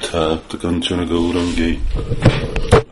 Tatkanchana 0.00 1.04
Gaurangi 1.06 1.70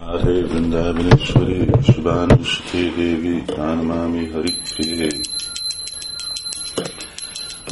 Radhe 0.00 0.34
Vrindavaneshwari 0.48 1.58
Shubhanushate 1.86 2.82
Devi 2.96 3.34
Pranamami 3.46 4.22
Hari 4.32 4.52
Priye 4.66 5.10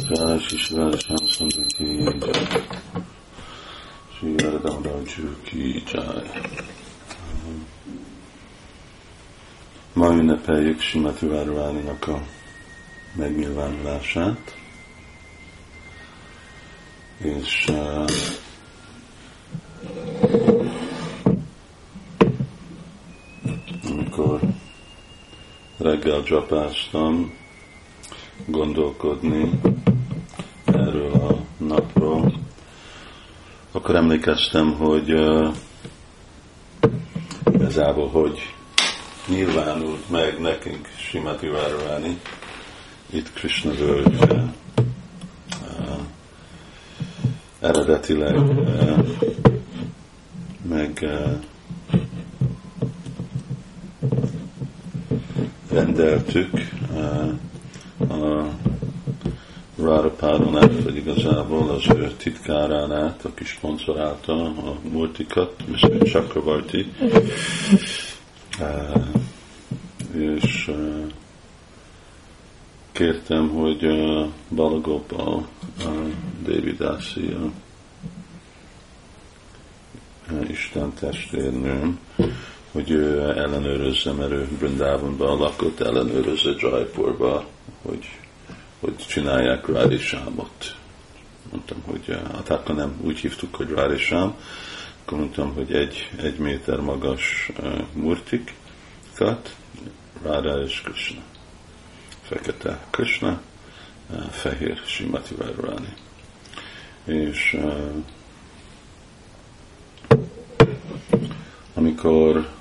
Jai. 0.07 0.39
Shri 0.39 0.57
Shivara 0.57 0.97
Sham 1.05 1.23
Sundar 1.33 1.67
Ki 1.75 1.87
Shri 4.13 4.29
Radhamraju 4.37 5.27
Ki 5.45 5.83
Jai 5.85 6.27
Ma 9.93 10.07
ünnepeljük 10.07 10.81
Simati 10.81 11.27
Várváninak 11.27 12.07
a 12.07 12.21
megnyilvánulását, 13.15 14.55
és 17.17 17.67
uh, 17.67 18.09
amikor 23.91 24.39
reggel 25.95 26.23
csapáztam 26.23 27.33
gondolkodni 28.45 29.49
erről 30.65 31.11
a 31.13 31.37
napról, 31.57 32.33
akkor 33.71 33.95
emlékeztem, 33.95 34.73
hogy 34.73 35.13
uh, 35.13 35.53
igazából, 37.53 38.07
hogy 38.09 38.53
nyilvánult 39.27 40.09
meg 40.09 40.39
nekünk 40.39 40.87
Simati 40.97 41.47
Várváni 41.47 42.19
itt 43.09 43.33
Krishna 43.33 43.71
völgyben. 43.71 44.53
Eredetileg 47.59 48.35
meg 50.69 51.05
rendeltük 55.75 56.49
uh, 56.91 57.29
a 58.11 58.49
Radha 59.77 60.59
át, 60.59 60.83
vagy 60.83 60.95
igazából 60.95 61.69
az 61.69 61.87
ő 61.95 62.11
titkárán 62.17 62.91
át, 62.91 63.25
aki 63.25 63.43
szponzorálta 63.43 64.43
a 64.43 64.79
multikat, 64.91 65.63
Mr. 65.67 65.97
Chakravarti, 66.03 66.91
uh, 68.59 69.05
és 70.13 70.67
uh, 70.67 71.11
kértem, 72.91 73.49
hogy 73.49 73.85
Balagopal 74.49 75.47
uh, 75.85 76.09
Isten 80.49 80.93
testvérnőm, 80.93 81.99
hogy 82.75 82.91
ő 82.91 83.19
ellenőrözze, 83.19 84.11
mert 84.11 84.31
ő 84.31 84.47
Brindávonban 84.59 85.37
lakott, 85.37 85.79
ellenőrözze 85.79 86.49
Jaipurba, 86.57 87.45
hogy, 87.81 88.19
hogy 88.79 88.95
csinálják 88.95 89.67
Rádisámot. 89.67 90.75
Mondtam, 91.51 91.81
hogy 91.85 92.19
hát 92.33 92.49
akkor 92.49 92.75
nem 92.75 92.99
úgy 93.01 93.19
hívtuk, 93.19 93.55
hogy 93.55 93.69
Rádisám, 93.69 94.35
akkor 95.01 95.17
mondtam, 95.17 95.53
hogy 95.53 95.73
egy, 95.73 96.11
egy 96.17 96.37
méter 96.37 96.79
magas 96.79 97.51
uh, 97.59 97.79
murtikat, 97.93 99.55
Ráda 100.23 100.63
és 100.63 100.81
Krishna. 100.81 101.21
Fekete 102.21 102.85
Krishna, 102.89 103.41
uh, 104.09 104.23
fehér 104.23 104.81
Simati 104.85 105.35
Várváni. 105.35 105.93
És 107.05 107.57
uh, 107.61 108.03
amikor 111.73 112.54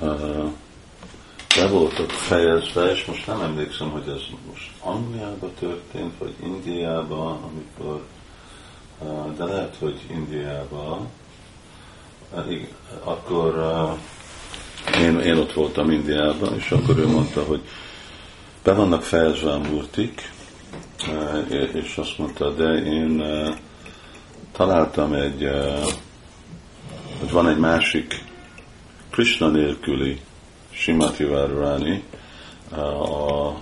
uh, 0.00 1.70
voltak 1.70 2.10
fejezve, 2.10 2.90
és 2.90 3.04
most 3.04 3.26
nem 3.26 3.40
emlékszem, 3.40 3.90
hogy 3.90 4.08
ez 4.08 4.20
most 4.48 4.70
Angliában 4.80 5.50
történt, 5.58 6.12
vagy 6.18 6.34
Indiában, 6.42 7.38
amikor, 7.42 8.02
de 9.36 9.44
lehet, 9.44 9.76
hogy 9.78 10.00
Indiában, 10.10 11.08
uh, 12.34 12.68
akkor 13.04 13.54
én, 14.96 15.18
én 15.18 15.36
ott 15.36 15.52
voltam 15.52 15.90
Indiában, 15.90 16.54
és 16.54 16.70
akkor 16.70 16.98
ő 16.98 17.06
mondta, 17.06 17.42
hogy 17.42 17.60
be 18.62 18.72
vannak 18.72 19.02
fejezve 19.02 19.52
a 19.52 19.58
murtik, 19.58 20.32
és 21.72 21.96
azt 21.96 22.18
mondta, 22.18 22.50
de 22.50 22.72
én 22.72 23.22
találtam 24.52 25.12
egy, 25.12 25.50
hogy 27.18 27.30
van 27.30 27.48
egy 27.48 27.58
másik 27.58 28.24
Krishna 29.18 29.48
nélküli 29.48 30.20
Simati 30.70 31.24
Várváni, 31.24 32.02
a, 32.70 32.78
a 32.78 33.60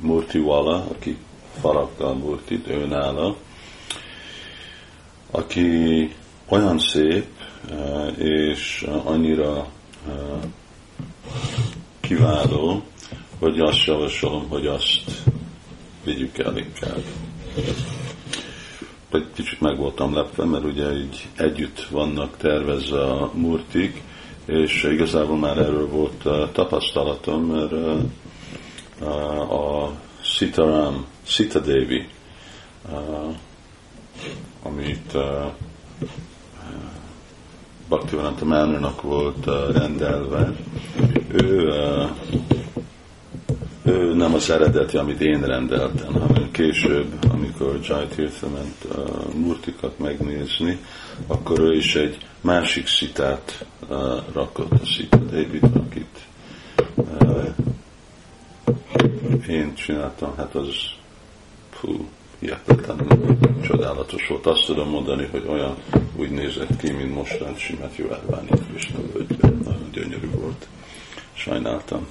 Murtiwala, 0.00 0.74
aki 0.74 1.16
faragta 1.60 2.08
a 2.08 2.14
Murtit, 2.14 2.68
ő 2.68 2.86
nála, 2.86 3.36
aki 5.30 6.14
olyan 6.48 6.78
szép, 6.78 7.26
és 8.18 8.86
annyira 9.04 9.66
kiváló, 12.00 12.82
hogy 13.38 13.58
azt 13.58 13.84
javasolom, 13.84 14.48
hogy 14.48 14.66
azt 14.66 15.10
vigyük 16.04 16.38
el 16.38 16.56
inkább 16.56 17.02
egy 19.14 19.26
kicsit 19.34 19.60
meg 19.60 19.76
voltam 19.76 20.14
lepve, 20.14 20.44
mert 20.44 20.64
ugye 20.64 20.96
így 20.96 21.28
együtt 21.36 21.86
vannak 21.90 22.36
tervezve 22.36 23.02
a 23.02 23.30
murtik, 23.34 24.02
és 24.46 24.82
igazából 24.82 25.36
már 25.36 25.58
erről 25.58 25.88
volt 25.88 26.24
uh, 26.24 26.50
tapasztalatom, 26.52 27.44
mert 27.44 27.72
uh, 27.72 28.00
uh, 29.00 29.52
a 29.52 29.92
Sitaram, 30.20 31.06
Sita 31.22 31.60
Devi, 31.60 32.06
uh, 32.92 33.34
amit 34.62 35.16
Bhaktivedanta 37.88 38.44
Mánornak 38.44 39.02
volt 39.02 39.46
rendelve, 39.72 40.52
ő 41.32 41.72
ő 43.82 44.14
nem 44.14 44.34
az 44.34 44.50
eredeti, 44.50 44.96
amit 44.96 45.20
én 45.20 45.42
rendeltem, 45.42 46.12
hanem 46.12 46.50
később, 46.50 47.06
amikor 47.32 47.80
Jai 47.82 48.06
Tirtha 48.06 48.48
ment 48.48 48.84
a 48.84 49.36
murtikat 49.38 49.98
megnézni, 49.98 50.78
akkor 51.26 51.60
ő 51.60 51.76
is 51.76 51.94
egy 51.94 52.18
másik 52.40 52.86
szitát 52.86 53.64
rakott, 54.32 54.72
a 54.72 54.86
szita 54.86 55.16
David, 55.16 55.64
akit 55.74 56.26
én 59.48 59.74
csináltam, 59.74 60.34
hát 60.36 60.54
az 60.54 60.74
fú, 61.70 62.08
hihetetlen 62.38 63.06
csodálatos 63.62 64.26
volt. 64.28 64.46
Azt 64.46 64.64
tudom 64.66 64.88
mondani, 64.88 65.28
hogy 65.30 65.44
olyan 65.48 65.76
úgy 66.16 66.30
nézett 66.30 66.76
ki, 66.76 66.92
mint 66.92 67.14
mostan 67.14 67.54
Simát 67.56 67.96
Jóelváni 67.96 68.48
Krishna 68.68 68.98
völgyben. 69.12 69.60
Nagyon 69.64 69.88
gyönyörű 69.92 70.30
volt. 70.30 70.68
Sajnáltam 71.32 72.06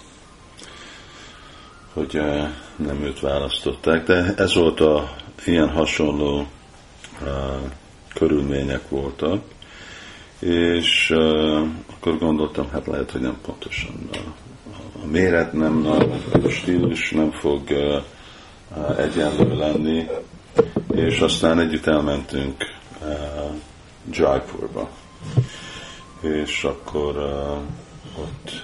hogy 1.93 2.15
eh, 2.15 2.49
nem 2.75 3.03
őt 3.03 3.19
választották, 3.19 4.03
de 4.03 4.33
ez 4.37 4.55
volt 4.55 4.79
a 4.79 5.15
ilyen 5.45 5.69
hasonló 5.69 6.47
uh, 7.21 7.71
körülmények 8.13 8.89
voltak, 8.89 9.43
és 10.39 11.09
uh, 11.15 11.67
akkor 11.89 12.17
gondoltam, 12.17 12.69
hát 12.69 12.87
lehet, 12.87 13.11
hogy 13.11 13.21
nem 13.21 13.37
pontosan 13.45 14.09
a, 14.13 14.17
a 15.03 15.05
méret 15.05 15.53
nem, 15.53 15.85
a, 15.85 15.97
a 16.45 16.49
stílus 16.49 17.11
nem 17.11 17.31
fog 17.31 17.61
uh, 17.69 18.03
uh, 18.75 18.99
egyenlő 18.99 19.55
lenni, 19.55 20.07
és 20.91 21.19
aztán 21.19 21.59
együtt 21.59 21.87
elmentünk 21.87 22.63
uh, 23.01 23.55
Jaipurba, 24.09 24.89
és 26.21 26.63
akkor 26.63 27.17
uh, 27.17 28.23
ott 28.23 28.63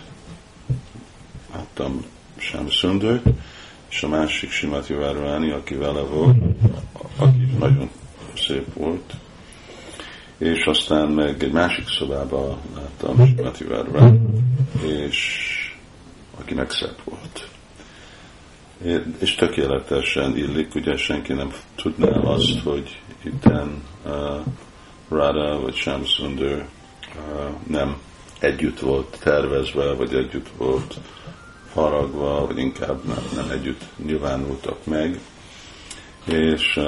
láttam 1.54 2.06
Szöndőt, 2.70 3.24
és 3.90 4.04
a 4.04 4.08
másik 4.08 4.50
Simati 4.50 4.94
Várváni, 4.94 5.52
aki 5.52 5.76
vele 5.76 6.02
volt, 6.02 6.38
aki 7.18 7.46
nagyon 7.60 7.90
szép 8.36 8.74
volt, 8.74 9.14
és 10.38 10.66
aztán 10.66 11.08
meg 11.08 11.44
egy 11.44 11.52
másik 11.52 11.88
szobába 11.88 12.60
láttam 12.76 13.26
Simati 13.26 13.64
Várváni, 13.64 14.20
és 14.86 15.48
aki 16.40 16.54
meg 16.54 16.70
szép 16.70 17.04
volt. 17.04 17.48
És 19.20 19.36
tökéletesen 19.36 20.38
illik, 20.38 20.76
ugye 20.76 20.98
senki 20.98 21.34
nem 21.34 21.54
tudná 21.76 22.20
azt, 22.20 22.60
hogy 22.64 23.02
itten 23.24 23.84
uh, 24.06 24.12
Rada 25.10 25.60
vagy 25.60 25.76
Shamsunder 25.76 26.68
uh, 27.16 27.50
nem 27.68 27.98
együtt 28.40 28.80
volt 28.80 29.20
tervezve, 29.24 29.94
vagy 29.94 30.14
együtt 30.14 30.48
volt 30.58 31.00
haragva, 31.78 32.46
vagy 32.46 32.58
inkább 32.58 33.04
nem, 33.06 33.24
nem 33.36 33.50
együtt 33.50 33.82
nyilvánultak 34.06 34.86
meg, 34.86 35.20
és 36.26 36.80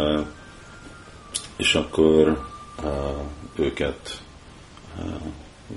és 1.55 1.75
akkor 1.75 2.47
őket 3.55 4.21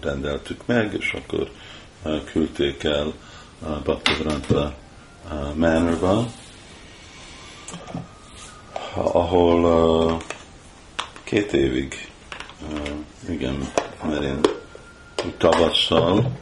rendeltük 0.01 0.67
meg, 0.67 0.95
és 0.99 1.13
akkor 1.13 1.51
küldték 2.25 2.85
el 2.85 3.13
Bhaktivedanta 3.85 4.75
Manorba, 5.55 6.27
ahol 8.95 10.23
két 11.25 11.53
évig, 11.53 12.11
igen, 13.29 13.69
mert 14.03 14.23
én 14.23 14.41
tavasszal 15.39 16.37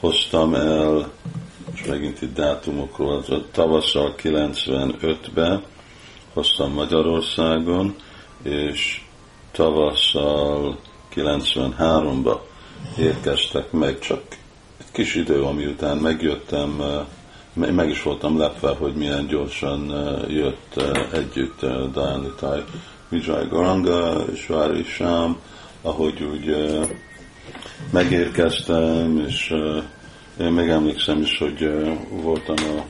hoztam 0.00 0.54
el, 0.54 1.12
megint 1.86 2.22
itt 2.22 2.34
dátumokról, 2.34 3.16
az 3.16 3.30
a 3.30 3.44
tavasszal 3.52 4.14
95-ben 4.22 5.62
hoztam 6.32 6.72
Magyarországon, 6.72 7.96
és 8.42 9.00
tavasszal 9.52 10.78
93-ba 11.14 12.38
érkeztek 12.98 13.70
meg, 13.70 13.98
csak 13.98 14.22
egy 14.78 14.90
kis 14.92 15.14
idő, 15.14 15.42
ami 15.42 15.66
után 15.66 15.96
megjöttem, 15.96 16.82
meg 17.52 17.88
is 17.88 18.02
voltam 18.02 18.38
lepve, 18.38 18.68
hogy 18.68 18.94
milyen 18.94 19.26
gyorsan 19.26 19.92
jött 20.28 20.82
együtt 21.12 21.60
Danitai 21.92 22.62
Vijay 23.08 23.46
Goranga 23.48 24.24
és 24.32 24.46
Vári 24.46 24.84
Sám, 24.84 25.36
ahogy 25.82 26.22
úgy 26.22 26.56
megérkeztem, 27.90 29.24
és 29.26 29.54
én 30.40 30.52
megemlékszem 30.52 31.20
is, 31.20 31.38
hogy 31.38 31.70
voltam 32.08 32.56
a, 32.56 32.84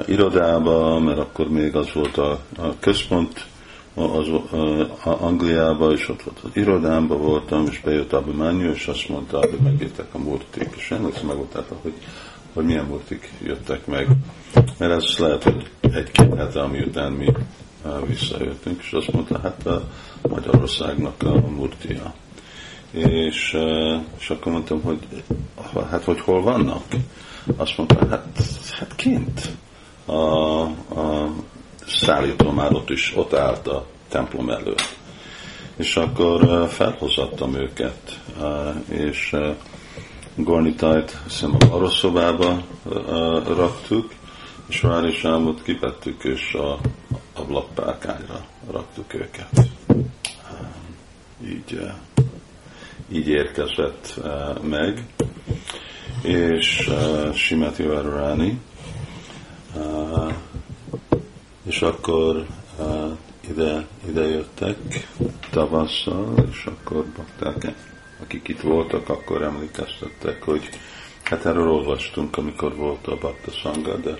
a 0.00 0.02
irodában, 0.06 1.02
mert 1.02 1.18
akkor 1.18 1.48
még 1.48 1.76
az 1.76 1.92
volt 1.92 2.16
a, 2.16 2.30
a 2.56 2.78
központ, 2.80 3.46
az, 3.94 4.28
a, 4.28 5.24
Angliába, 5.24 5.92
és 5.92 6.08
ott 6.08 6.22
volt 6.22 6.38
az 6.42 6.50
irodámban 6.52 7.20
voltam, 7.20 7.66
és 7.70 7.80
bejött 7.80 8.12
Abimányi, 8.12 8.70
és 8.74 8.86
azt 8.86 9.08
mondta, 9.08 9.38
hogy 9.38 9.58
megjöttek 9.62 10.14
a 10.14 10.18
murtik, 10.18 10.74
és 10.76 10.90
emlékszem 10.90 11.26
meg 11.26 11.36
volt, 11.36 11.64
hogy, 11.82 11.94
hogy 12.52 12.64
milyen 12.64 12.84
murtik 12.84 13.32
jöttek 13.42 13.86
meg. 13.86 14.08
Mert 14.78 14.92
ez 14.92 15.18
lehet, 15.18 15.42
hogy 15.42 15.70
egy-két 15.80 16.34
hete, 16.34 16.60
ami 16.60 16.80
után 16.80 17.12
mi 17.12 17.32
visszajöttünk, 18.06 18.82
és 18.82 18.92
azt 18.92 19.12
mondta, 19.12 19.38
hát 19.38 19.66
a 19.66 19.82
Magyarországnak 20.28 21.22
a 21.22 21.48
murtia. 21.48 22.14
És, 22.92 23.56
és 24.18 24.30
akkor 24.30 24.52
mondtam, 24.52 24.82
hogy 24.82 24.98
hát 25.90 26.04
hogy 26.04 26.20
hol 26.20 26.42
vannak? 26.42 26.84
Azt 27.56 27.76
mondta, 27.76 28.08
hát, 28.08 28.26
hát 28.78 28.94
kint. 28.96 29.48
A, 30.04 30.60
a 30.62 31.32
szállító 31.86 32.50
már 32.50 32.72
ott 32.72 32.90
is, 32.90 33.12
ott 33.16 33.34
állt 33.34 33.66
a 33.66 33.86
templom 34.08 34.50
előtt. 34.50 34.96
És 35.76 35.96
akkor 35.96 36.68
felhozattam 36.68 37.54
őket, 37.54 38.20
és 38.88 39.36
Gornitájt 40.34 41.18
hiszem 41.24 41.54
a 41.60 41.66
barosszobába 41.68 42.62
raktuk, 43.46 44.12
és 44.68 44.80
Várisámot 44.80 45.62
kivettük, 45.62 46.24
és 46.24 46.54
a 46.54 46.78
ablakpárkányra 47.34 48.44
raktuk 48.70 49.14
őket. 49.14 49.68
Így, 51.44 51.80
így 53.12 53.28
érkezett 53.28 54.20
meg, 54.62 55.06
és 56.22 56.90
Simati 57.34 57.82
Varurani, 57.82 58.60
és 61.66 61.82
akkor 61.82 62.46
ide, 63.48 63.86
ide 64.08 64.22
jöttek 64.22 64.76
tavasszal, 65.50 66.34
és 66.50 66.66
akkor 66.66 67.04
bakták, 67.16 67.74
akik 68.22 68.48
itt 68.48 68.60
voltak, 68.60 69.08
akkor 69.08 69.42
emlékeztettek, 69.42 70.42
hogy 70.42 70.68
hát 71.22 71.44
erről 71.44 71.68
olvastunk, 71.68 72.36
amikor 72.36 72.76
volt 72.76 73.06
a 73.06 73.18
Bakta 73.20 73.50
Sangha, 73.50 73.96
de 73.96 74.18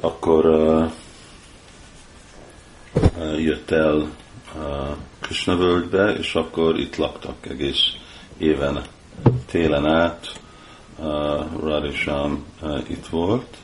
akkor 0.00 0.46
uh, 0.46 0.92
jött 3.42 3.70
el 3.70 3.96
uh, 4.56 4.96
Krishna 5.30 5.56
völgybe, 5.56 6.14
és 6.14 6.34
akkor 6.34 6.78
itt 6.78 6.96
laktak 6.96 7.46
egész 7.46 7.96
éven, 8.38 8.82
télen 9.46 9.86
át. 9.86 10.40
Uh, 10.98 11.06
Radisham 11.60 12.44
uh, 12.62 12.90
itt 12.90 13.06
volt, 13.06 13.56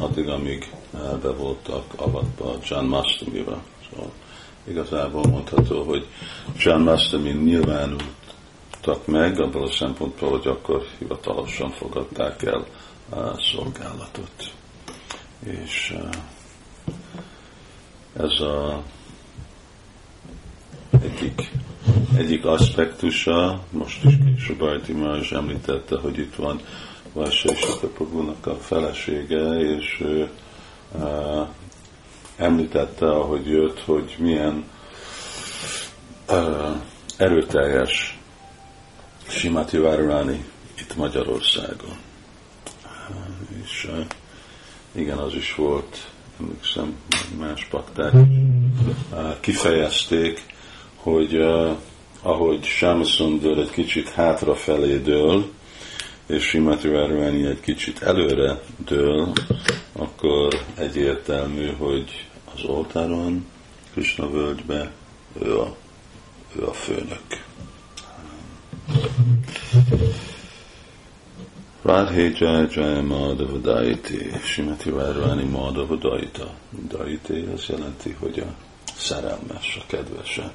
addig, 0.00 0.28
amíg 0.28 0.72
uh, 0.90 1.18
be 1.18 1.30
voltak 1.30 1.84
avatva 1.96 2.54
John 2.68 2.84
Mastamiba. 2.84 3.62
Szóval 3.90 4.10
igazából 4.64 5.22
mondható, 5.22 5.82
hogy 5.82 6.06
John 6.56 6.82
Mastami 6.82 7.30
nyilvánultak 7.30 9.06
meg, 9.06 9.40
abból 9.40 9.62
a 9.62 9.72
szempontból, 9.72 10.30
hogy 10.30 10.46
akkor 10.46 10.86
hivatalosan 10.98 11.70
fogadták 11.70 12.42
el 12.42 12.66
a 13.10 13.40
szolgálatot. 13.40 14.52
És 15.44 15.94
uh, 15.96 16.10
ez 18.24 18.40
a 18.40 18.82
egyik, 21.02 21.50
egyik 22.16 22.44
aspektusa, 22.44 23.60
most 23.70 24.04
is 24.04 24.14
később 24.24 24.60
Ajti 24.60 24.94
is 25.20 25.32
említette, 25.32 25.98
hogy 25.98 26.18
itt 26.18 26.34
van 26.34 26.60
Vajsa 27.12 27.50
és 27.52 27.66
a 28.46 28.54
felesége, 28.54 29.60
és 29.60 30.00
ő 30.00 30.30
uh, 30.92 31.46
említette, 32.36 33.10
ahogy 33.10 33.46
jött, 33.46 33.80
hogy 33.80 34.16
milyen 34.18 34.64
uh, 36.28 36.76
erőteljes 37.16 38.18
Simati 39.28 39.78
Várulani 39.78 40.44
itt 40.78 40.96
Magyarországon. 40.96 41.96
És 43.64 43.88
uh, 43.90 44.04
igen, 44.92 45.18
az 45.18 45.34
is 45.34 45.54
volt 45.54 46.06
emlékszem, 46.40 46.96
más 47.38 47.66
pakták 47.70 48.12
kifejezték, 49.40 50.42
hogy 51.02 51.34
uh, 51.34 51.76
ahogy 52.22 52.64
Sámaszundor 52.64 53.58
egy 53.58 53.70
kicsit 53.70 54.08
hátrafelé 54.08 54.98
dől, 54.98 55.50
és 56.26 56.44
Simati 56.44 56.88
Várványi 56.88 57.46
egy 57.46 57.60
kicsit 57.60 58.02
előre 58.02 58.60
dől, 58.84 59.32
akkor 59.92 60.60
egyértelmű, 60.74 61.72
hogy 61.72 62.26
az 62.54 62.64
oltáron, 62.64 63.46
Krishna 63.92 64.30
völgybe 64.30 64.90
ő 65.42 65.58
a, 65.58 65.76
ő 66.56 66.66
a 66.66 66.72
főnök. 66.72 67.48
Radhe 71.82 72.30
Jaya 72.38 72.66
Jaya 72.70 73.02
Madhava 73.02 73.56
Daiti, 73.56 74.30
Simati 74.44 74.90
Várványi 74.90 75.44
Madhava 75.44 75.96
Daita. 75.96 76.54
Daiti 76.88 77.46
az 77.54 77.66
jelenti, 77.68 78.16
hogy 78.18 78.38
a 78.38 78.54
szerelmes, 78.96 79.78
a 79.80 79.84
kedvese. 79.86 80.52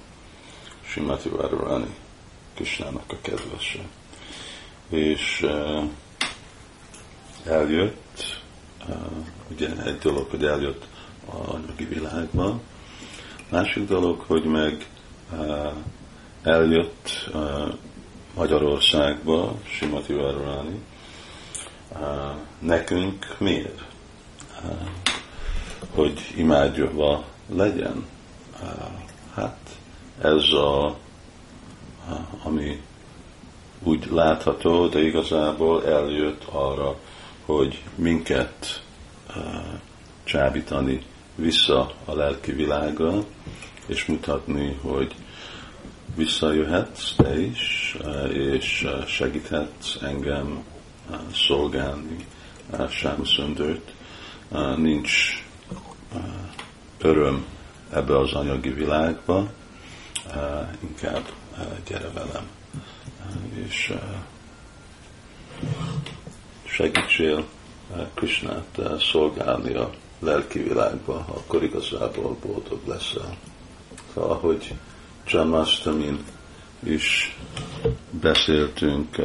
Simati 0.95 1.29
Várványi 1.29 1.95
Kisnának 2.53 3.11
a 3.11 3.15
kedvese. 3.21 3.79
És 4.89 5.41
uh, 5.41 5.83
eljött, 7.45 8.41
uh, 8.87 8.95
ugye 9.51 9.83
egy 9.83 9.97
dolog, 9.97 10.29
hogy 10.29 10.45
eljött 10.45 10.85
a 11.25 11.53
anyagi 11.53 11.85
világba, 11.85 12.59
másik 13.49 13.87
dolog, 13.87 14.19
hogy 14.27 14.43
meg 14.43 14.87
uh, 15.31 15.73
eljött 16.43 17.29
Magyarországba, 18.35 19.55
Simati 19.67 20.13
Várványi, 20.13 20.79
nekünk 22.59 23.35
miért? 23.39 23.81
Hogy 25.93 26.33
imádjava 26.35 27.25
legyen. 27.47 28.05
Hát 29.33 29.77
ez 30.21 30.53
a, 30.53 30.97
ami 32.43 32.81
úgy 33.83 34.07
látható, 34.11 34.87
de 34.87 35.01
igazából 35.01 35.85
eljött 35.85 36.43
arra, 36.43 36.97
hogy 37.45 37.83
minket 37.95 38.83
csábítani 40.23 41.01
vissza 41.35 41.91
a 42.05 42.13
lelki 42.13 42.51
világa, 42.51 43.23
és 43.85 44.05
mutatni, 44.05 44.79
hogy 44.81 45.15
visszajöhetsz 46.15 47.15
te 47.15 47.39
is, 47.39 47.95
és 48.33 48.87
segíthetsz 49.07 50.01
engem 50.01 50.63
szolgálni 51.33 52.25
Sámszöndőt. 52.89 53.93
Nincs 54.75 55.43
öröm 56.97 57.45
ebbe 57.91 58.17
az 58.19 58.33
anyagi 58.33 58.69
világba, 58.69 59.47
inkább 60.79 61.29
gyere 61.87 62.09
velem, 62.13 62.49
és 63.65 63.93
segítsél 66.63 67.45
Krishnát 68.13 68.79
szolgálni 69.11 69.73
a 69.73 69.89
lelki 70.19 70.59
világba, 70.59 71.15
akkor 71.15 71.63
igazából 71.63 72.37
boldog 72.45 72.87
leszel. 72.87 73.37
Szóval, 74.13 74.29
ahogy 74.29 74.73
Janmastamin 75.27 76.23
is 76.83 77.37
beszéltünk, 78.09 79.15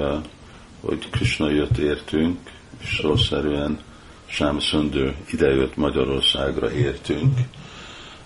hogy 0.81 1.11
Krishna 1.11 1.51
jött 1.51 1.79
értünk, 1.79 2.39
és 2.81 2.99
szószerűen 3.03 3.81
Sámszöndő 4.27 5.17
idejött 5.31 5.77
Magyarországra 5.77 6.73
értünk, 6.73 7.39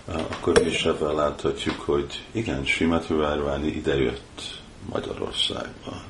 akkor 0.05 0.59
mi 0.59 0.69
is 0.69 0.85
ebben 0.85 1.15
láthatjuk, 1.15 1.79
hogy 1.79 2.23
igen, 2.31 2.65
Simát 2.65 3.07
Várváni 3.07 3.67
idejött 3.67 4.61
Magyarországba. 4.89 6.01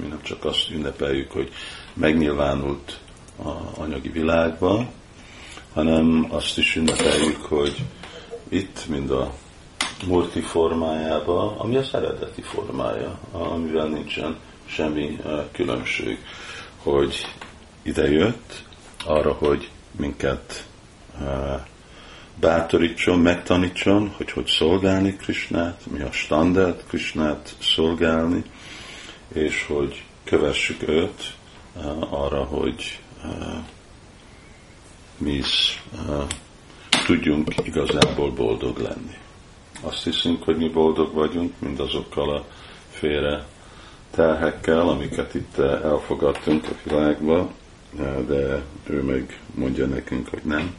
Mi 0.00 0.06
nem 0.06 0.22
csak 0.22 0.44
azt 0.44 0.70
ünnepeljük, 0.70 1.30
hogy 1.30 1.52
megnyilvánult 1.94 2.98
a 3.44 3.80
anyagi 3.80 4.08
világba, 4.08 4.86
hanem 5.72 6.26
azt 6.30 6.58
is 6.58 6.76
ünnepeljük, 6.76 7.44
hogy 7.44 7.84
itt, 8.48 8.86
mind 8.88 9.10
a 9.10 9.32
multi 10.06 10.40
formájába, 10.40 11.58
ami 11.58 11.76
az 11.76 11.94
eredeti 11.94 12.42
formája, 12.42 13.18
amivel 13.32 13.86
nincsen 13.86 14.36
semmi 14.66 15.20
különbség, 15.52 16.18
hogy 16.82 17.26
idejött 17.82 18.62
arra, 19.04 19.32
hogy 19.32 19.70
minket 19.90 20.66
bátorítson, 22.40 23.18
megtanítson, 23.18 24.12
hogy 24.16 24.30
hogy 24.30 24.46
szolgálni 24.46 25.16
Krisnát, 25.16 25.80
mi 25.90 26.00
a 26.00 26.12
standard 26.12 26.84
Krisnát 26.88 27.56
szolgálni, 27.60 28.44
és 29.34 29.64
hogy 29.66 30.04
kövessük 30.24 30.88
őt 30.88 31.34
arra, 32.10 32.44
hogy 32.44 33.00
mi 35.18 35.32
is 35.32 35.82
tudjunk 37.06 37.54
igazából 37.64 38.30
boldog 38.30 38.78
lenni. 38.78 39.14
Azt 39.80 40.04
hiszünk, 40.04 40.42
hogy 40.42 40.56
mi 40.56 40.68
boldog 40.68 41.14
vagyunk, 41.14 41.52
mindazokkal 41.58 42.36
a 42.36 42.44
félre 42.90 43.46
terhekkel, 44.10 44.88
amiket 44.88 45.34
itt 45.34 45.58
elfogadtunk 45.58 46.64
a 46.64 46.88
világba, 46.88 47.50
de 48.26 48.62
ő 48.86 49.02
meg 49.02 49.40
mondja 49.54 49.86
nekünk, 49.86 50.28
hogy 50.28 50.42
nem. 50.44 50.74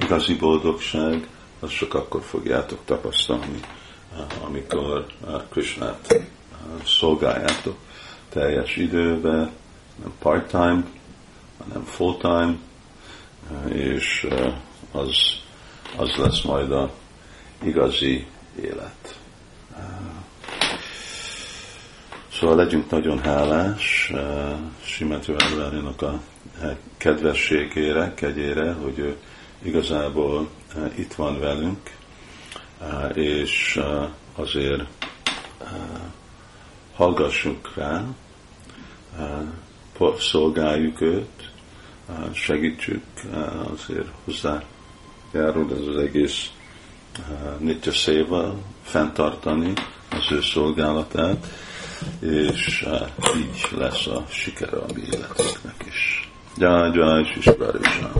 Igazi 0.00 0.34
boldogság, 0.34 1.28
azt 1.60 1.76
csak 1.76 1.94
akkor 1.94 2.22
fogjátok 2.22 2.78
tapasztalni, 2.84 3.60
amikor 4.44 5.06
Krishnát 5.50 6.20
szolgáljátok 6.84 7.76
teljes 8.28 8.76
időben, 8.76 9.50
nem 10.02 10.12
part-time, 10.18 10.84
hanem 11.58 11.84
full-time, 11.84 12.56
és 13.68 14.28
az, 14.92 15.16
az 15.96 16.16
lesz 16.16 16.42
majd 16.42 16.72
a 16.72 16.90
igazi 17.62 18.26
élet. 18.62 19.18
Szóval 22.32 22.56
legyünk 22.56 22.90
nagyon 22.90 23.18
hálás 23.18 24.12
Simető 24.84 25.34
Árvárinak 25.38 26.02
a 26.02 26.20
kedvességére, 26.96 28.14
kegyére, 28.14 28.72
hogy 28.72 28.98
ő 28.98 29.16
igazából 29.62 30.48
itt 30.94 31.14
van 31.14 31.40
velünk, 31.40 31.90
és 33.14 33.80
azért 34.34 34.82
hallgassunk 36.94 37.74
rá, 37.74 38.04
szolgáljuk 40.18 41.00
őt, 41.00 41.50
segítsük, 42.32 43.04
azért 43.72 44.08
hozzájárul 44.24 45.72
ez 45.72 45.86
az 45.88 45.96
egész 45.96 46.50
Nitya 47.58 47.92
Széva 47.92 48.54
fenntartani 48.82 49.72
az 50.10 50.32
ő 50.32 50.40
szolgálatát, 50.40 51.46
és 52.20 52.86
így 53.36 53.78
lesz 53.78 54.06
a 54.06 54.24
sikere 54.28 54.76
a 54.76 54.86
mi 54.94 55.00
életünknek 55.00 55.84
is. 55.88 56.30
Jaj, 56.56 56.90
jaj, 56.94 57.32
és 57.38 57.50